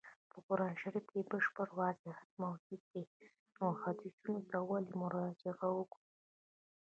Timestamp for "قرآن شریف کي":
0.47-1.21